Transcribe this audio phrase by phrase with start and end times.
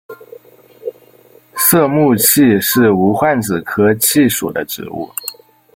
[1.55, 5.07] 色木槭是无患子科槭属的植物。